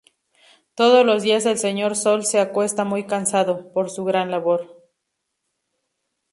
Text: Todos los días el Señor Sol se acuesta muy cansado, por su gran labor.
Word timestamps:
Todos 0.73 1.05
los 1.05 1.21
días 1.21 1.45
el 1.45 1.59
Señor 1.59 1.95
Sol 1.95 2.25
se 2.25 2.39
acuesta 2.39 2.83
muy 2.83 3.05
cansado, 3.05 3.71
por 3.71 3.91
su 3.91 4.03
gran 4.03 4.31
labor. 4.31 4.83